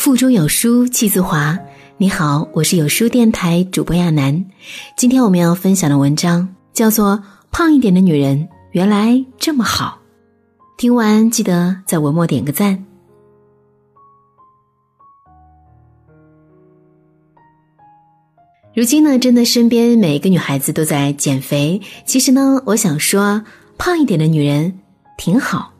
[0.00, 1.58] 腹中有书气自华。
[1.98, 4.46] 你好，我是有书电台主播亚楠。
[4.96, 7.18] 今天我们要分享的文章叫做
[7.50, 10.00] 《胖一点的女人原来这么好》。
[10.78, 12.82] 听完记得在文末点个赞。
[18.72, 21.78] 如今呢，真的身边每一个女孩子都在减肥。
[22.06, 23.44] 其实呢，我想说，
[23.76, 24.80] 胖一点的女人
[25.18, 25.74] 挺好。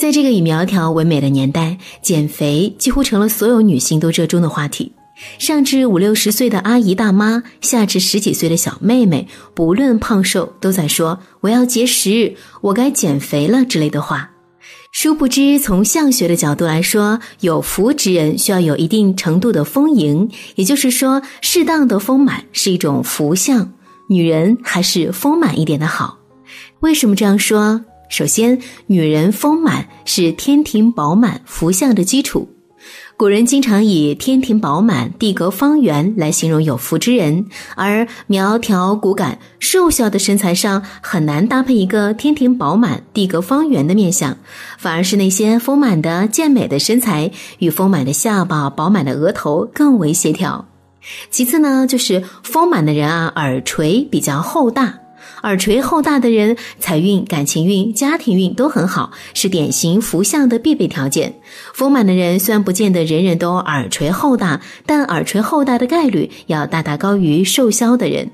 [0.00, 4.90] 在这个以苗条为美的年代，减肥几乎成了所有女性都热衷的话题。
[5.38, 14.30] 上至五六十岁的阿姨大妈，下至十几岁的小妹妹，不论胖瘦，都在说“我要节食，我该减肥了”之类的话。
[14.90, 23.70] 殊不知，从相学的角度来说，有福之人需要有一定程度的丰盈，也就是说，适当的丰满是一种福相。
[24.08, 26.16] 女人还是丰满一点的好。
[26.80, 27.84] 为什么这样说？
[28.10, 32.48] 首先，女人丰满是天庭饱满福相的基础。
[33.16, 44.36] 古人经常以天庭饱满、地阁方圆来形容有福之人，而苗条骨感、瘦小的身材上很难搭配一个天庭饱满、地阁方圆的面相，
[44.78, 50.66] 反而是那些丰满的健美的身材与丰满的下巴、饱满的额头更为协调。
[51.30, 54.98] 其次呢，就是丰满的人啊，耳垂比较厚大。
[55.42, 61.40] 耳垂厚大的人，财运、感情运、家庭运都很好，是典型福相的必备条件。
[61.74, 68.30] 丰满的人虽然不见得人人都耳垂厚大，但耳垂厚大的概率要大大高于瘦削的人。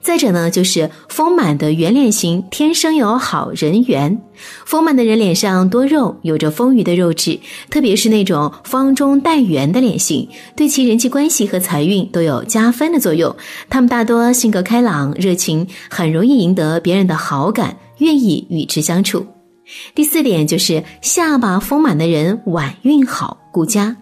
[0.00, 4.20] 再者呢，就是丰满的圆脸型天生有好人缘。
[4.64, 13.34] 丰满的人脸上多肉，有着丰腴的肉质，特别是那种方中带圆的脸型，对其人际关系和财运都有加分的作用。
[13.68, 19.26] 他们大多性格开朗、热情，很容易赢得别人的好感，愿意与之相处。
[19.94, 23.96] 第四点就是下巴丰满的人晚运好，顾家。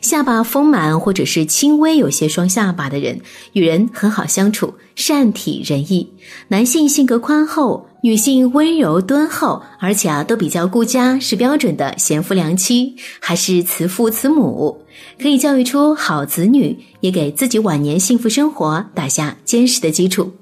[0.00, 3.20] 下巴丰满或者是轻微有些双下巴的人，
[3.52, 6.12] 与人很好相处，善体人意。
[6.48, 14.84] 男性性格宽厚，女性温柔敦厚，而且啊都比较顾家，是标准的贤夫良妻，还是慈父慈母，
[15.20, 20.32] 可以教育出好子女，也给自己晚年幸福生活打下坚实的基础。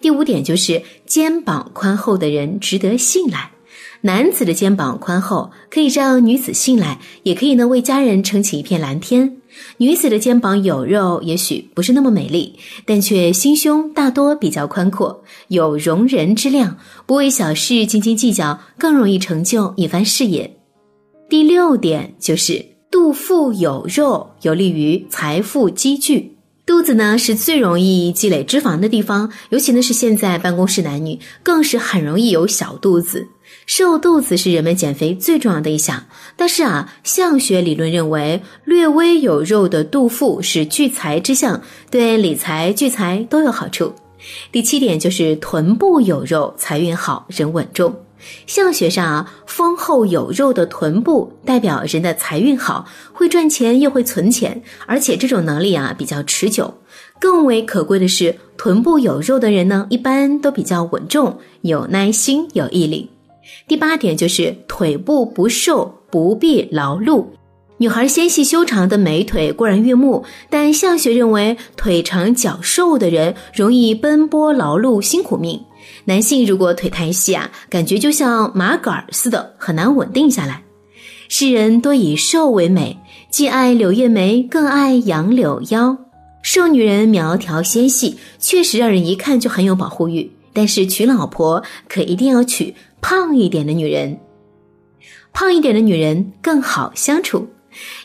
[0.00, 3.50] 第五点就是肩膀宽厚的人值得信赖。
[4.04, 9.38] 男子的肩膀宽厚，可以让女子信赖，也可以呢为家人撑起一片蓝天。
[9.78, 12.54] 女子的肩膀有肉，也许不是那么美丽，
[12.84, 16.76] 但却心胸大多比较宽阔，有容人之量，
[17.06, 20.54] 不为小事斤斤计较，更容易成就一番事业。
[21.30, 26.36] 第六点就是肚腹有肉，有利于财富积聚。
[26.66, 33.26] 肚子呢是最容易积累脂肪的地方，尤其呢是现在办公室男女，更是很容易有小肚子。
[33.66, 36.04] 瘦肚子是人们减肥最重要的一项，
[36.36, 41.60] 但是啊，相学理论认为，略微有肉的肚腹是聚财之象，
[41.90, 43.94] 对理财、聚财都有好处。
[44.52, 47.94] 第七点就是臀部有肉，财运好，人稳重。
[48.46, 56.72] 相学上啊，丰厚有肉的臀部代表人的财运好，会赚钱又会存钱，而且这种能力啊比较持久。
[57.20, 63.10] 更为可贵的是，臀部有肉的人呢，一般都比较稳重，有耐心，有毅力。
[63.66, 67.24] 第八点就是腿部不瘦，不必劳碌。
[67.78, 75.60] 女孩纤细修长的美腿固然悦目，但相学认为腿长脚瘦的人容易奔波劳碌，辛苦命。
[76.04, 80.62] 男性如果腿太细啊，感觉就像麻杆似的，很难稳定下来。
[81.28, 82.98] 世人多以瘦为美，
[83.30, 85.96] 既爱柳叶眉，更爱杨柳腰。
[86.42, 90.30] 瘦女人苗条纤细，确实让人一看就很有保护欲。
[90.54, 92.74] 但是娶老婆可一定要娶。
[93.02, 94.18] 胖一点的女人，
[95.34, 97.46] 胖一点的女人更好相处。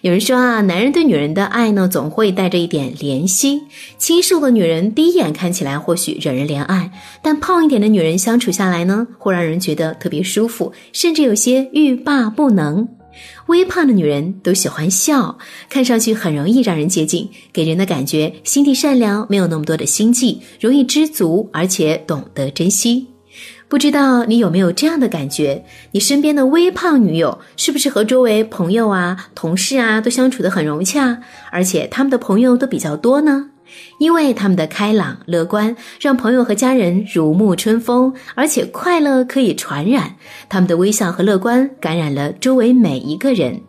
[0.00, 3.62] 有人说啊，男人对女人的爱呢，总会带着一点怜惜。
[3.96, 6.90] 清瘦的女人第一眼看起来或许惹人怜爱，
[7.22, 12.88] 但胖一点的女人相处下来呢，会让人觉得特别舒服，甚至有些欲罢不能。
[13.48, 15.38] 微胖的女人都喜欢笑，
[15.70, 23.06] 看上去很容易让人接近，给人的感觉心地善良，没有那么多的心计，容易知足，而且懂得珍惜。
[23.66, 25.64] 不知道你有没有这样的感觉？
[25.92, 31.20] 你身边的微胖女友是不是和周围朋友啊、同事啊都相处得很融洽？
[31.50, 33.50] 而且他们的朋友都比较多呢？
[33.98, 40.16] 因为他们的开朗乐观，让朋友和家人如沐春风，而且快乐可以传染。
[40.48, 43.60] 他们的微笑和乐观感染了周围每一个人。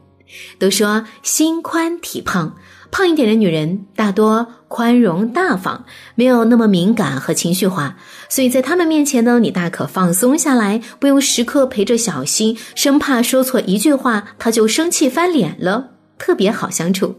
[0.60, 2.56] 都说心宽体胖。
[2.92, 5.86] 胖一点的女人大多宽容大方，
[6.16, 7.98] 没有那么敏感和情绪化，
[8.30, 15.92] 所以在他们面前呢，你大可放松下来，不用时刻陪着小心，生怕说错一句话她就生气翻脸了。
[16.18, 17.16] 特别好相处。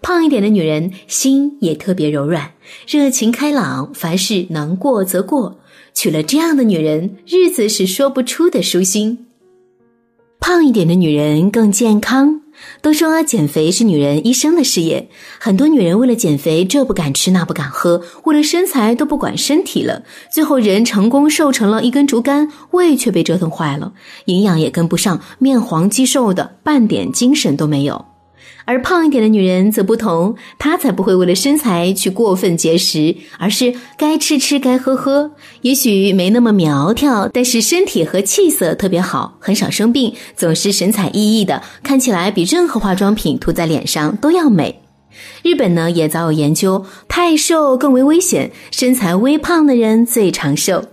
[0.00, 2.52] 胖一点的女人心也特别柔软，
[2.86, 5.58] 热情开朗，凡事能过则过。
[5.94, 9.26] 娶了这样的女人，日子是说不出的舒心。
[10.40, 12.42] 胖一点的女人更健康。
[12.82, 15.08] 都说减肥是女人一生的事业，
[15.38, 20.02] 很多女人为了减肥，这不敢吃那不敢喝，为了身材都不管身体了，
[20.32, 23.92] 最后人成功瘦成了一根竹竿，胃却被折腾坏了，
[24.24, 28.04] 营养也跟不上，面黄肌瘦的，半点精神都没有。
[28.68, 35.30] 而胖一点的女人则不同，她才不会为了身材去过分节食，而是该吃吃，该喝喝。
[35.62, 44.82] 也许没那么苗条，但是身体和气色特别好，很少生病，总是神采奕奕的，看起来比任何化妆品涂在脸上都要美。
[45.42, 50.84] 日本呢也早有研究，太瘦更为危险，身材微胖的人最长寿。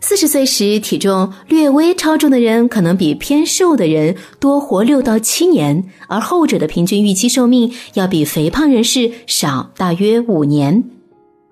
[0.00, 10.84] 四十岁时体重略微超重的人，可能比偏瘦的人多活六到七年，而后者的平均预期寿命要比肥胖人士少大约五年。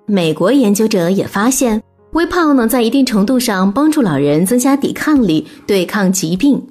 [0.07, 1.83] 美国研究者也发现，
[2.13, 6.63] 微胖能在一定程度上帮助老人增加抵抗力，对抗疾病。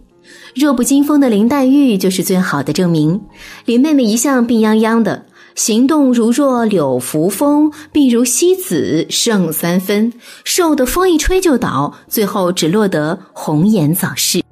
[0.56, 3.22] 弱不禁风的林黛玉就是最好的证明。
[3.66, 5.26] 林妹妹一向病殃殃的。
[5.56, 10.12] 行动如若柳扶风，病如西子胜三分，
[10.44, 14.44] 瘦的风一吹就倒，最后只落得红颜早逝。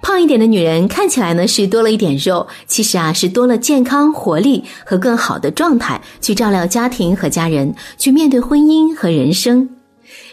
[0.00, 9.68] 胖一点的女人看起来呢是多了一点肉，其实啊是多了健康、活力和更好的状态，去照料家庭和家人，去面对婚姻和人生。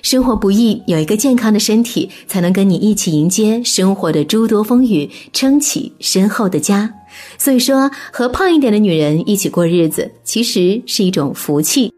[0.04, 6.94] 生活不易，有一个健康的身体，才能跟你一起迎接生活的诸多风雨，撑起身后的家。
[7.38, 11.92] 所以说，和胖一点的女人一起过日子，其实是一种福气。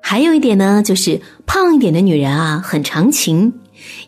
[0.00, 3.52] 还有一点呢，就是胖一点的女人啊，很长情。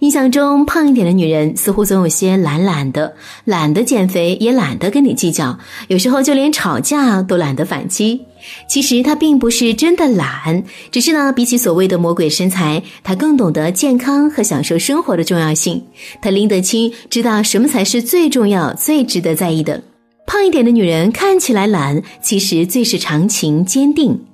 [0.00, 3.14] 印象中，胖一点的女人似乎总有些懒懒的，
[3.44, 5.58] 懒得减肥，也懒得跟你计较，
[5.88, 8.20] 有时候就连吵架都懒得反击。
[8.68, 15.82] 其实她并不是真的懒，只是呢，比起所谓的魔鬼身材，她更懂得健康和享受生活的重要性。
[16.20, 19.82] 她拎得清，知道什么才是最重要、最值得在意的。
[20.26, 24.26] 胖一点的女人看起来懒，其实最是长情坚定。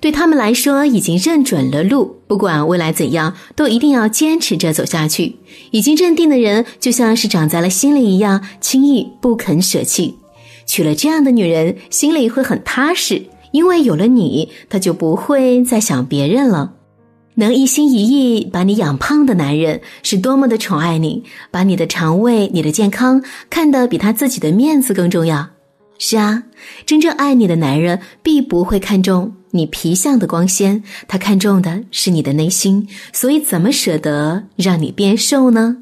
[0.00, 5.36] 对他们来说，已经认准了路，不管未来怎样，都一定要坚持着走下去。
[5.70, 10.16] 已经认定的人，就像是长在了心里一样，轻易不肯舍弃。
[10.66, 13.22] 娶了这样的女人，心里会很踏实，
[13.52, 16.74] 因为有了你，他就不会再想别人了。
[17.34, 25.48] 能一心一意把你养胖的男人，是多么的宠爱你，把你的肠胃、你的健康看得比他自己的面子更重要。
[25.98, 26.42] 是啊，
[26.84, 32.88] 真正爱你的男人，必不会看重你皮相的光鲜，他看重的是你的内心。
[33.12, 35.78] 所以，怎么舍得让你变瘦呢？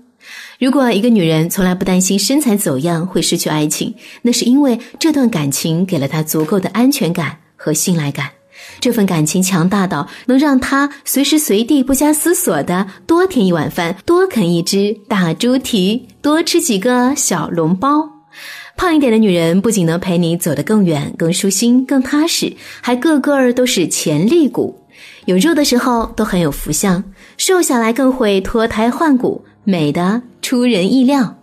[0.58, 8.28] 如果一个女人从来不担心身材走样会失去爱情，那是因为这段感情给了她足够的安全感和信赖感。
[8.78, 18.08] 这份感情强大到能让她随时随地不加思索的多添一碗饭，多啃一只大猪蹄，多吃几个小笼包。
[18.76, 24.78] 胖一点的女人不仅能陪你走得更远、更舒心、更踏实，还个个都是潜力股。
[25.26, 27.04] 有肉的时候都很有福相，
[27.36, 31.36] 瘦下来更会脱胎换骨，美的出人意料。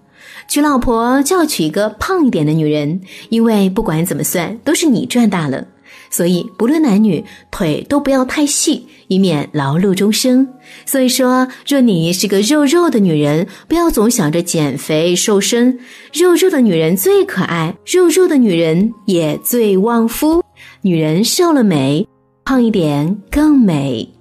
[0.47, 5.67] 娶老婆就要娶一个胖一点的女人，因为不管怎么算，都是你赚大了。
[6.09, 10.47] 所以，不论男女，腿都不要太细，以免劳碌终生。
[10.85, 15.79] 所以说，若你是个肉肉的女人，不要总想着减肥瘦身。
[16.13, 20.43] 肉肉的女人最可爱，肉肉的女人也最旺夫。
[20.81, 22.07] 女人瘦了美，
[22.43, 24.16] 胖一点更美。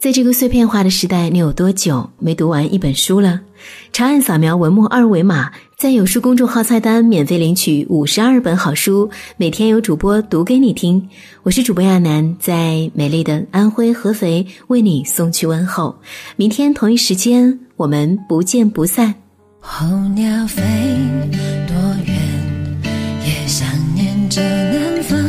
[0.00, 3.38] 在这个碎片化的时代，你有多久没读完一本书了？
[3.92, 5.50] 长按扫描文末二维码。
[5.76, 11.06] 在有书公众号菜单免费领取五十二本好书，每天有主播读给你听。
[11.42, 15.94] 我是主播亚楠，在美丽的安徽合肥为你送去问候。
[16.36, 19.14] 明天同一时间，我们不见不散。
[19.60, 20.62] 候鸟飞
[21.68, 21.76] 多
[22.06, 22.16] 远，
[23.22, 25.19] 也想念着南方。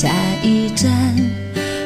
[0.00, 0.08] 下
[0.44, 0.88] 一站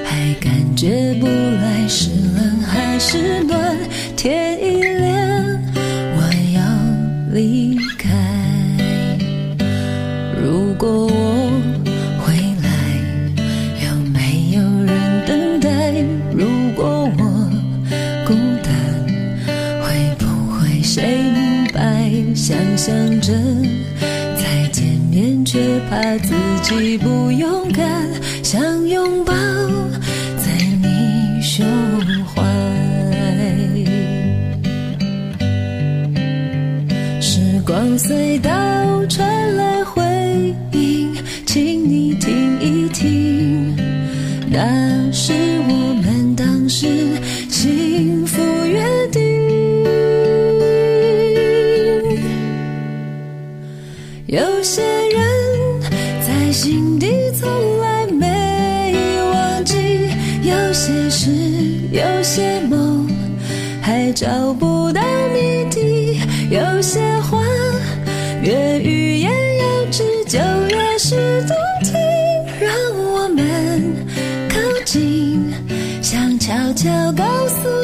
[0.05, 0.53] 还感。
[0.77, 3.79] 觉不来是冷还是暖，
[4.17, 5.63] 天一亮
[6.17, 6.21] 我
[6.55, 6.61] 要
[7.33, 8.11] 离开。
[10.43, 11.51] 如果我
[12.19, 12.69] 回来，
[13.87, 15.71] 有没有人等待？
[16.33, 17.23] 如果我
[18.27, 18.75] 孤单，
[19.83, 19.87] 会
[20.19, 22.11] 不会谁明白？
[22.35, 23.33] 想象着
[24.37, 27.09] 再见面，却怕自己不
[37.83, 38.51] 往隧道
[39.09, 40.01] 传来回
[40.71, 41.13] 音，
[41.45, 43.75] 请你听一听，
[44.49, 45.33] 那是
[45.69, 46.87] 我们当时
[47.49, 49.21] 幸福约定。
[54.29, 55.83] 有些人
[56.25, 58.95] 在心底从来没
[59.33, 59.75] 忘记，
[60.45, 61.33] 有些事，
[61.91, 63.09] 有些梦，
[63.81, 64.82] 还找不
[76.73, 77.82] 悄悄告诉